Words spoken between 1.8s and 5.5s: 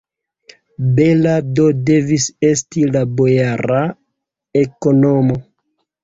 devis esti la bojara ekonomo!